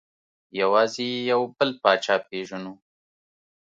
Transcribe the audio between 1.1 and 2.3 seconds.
یو بل پاچا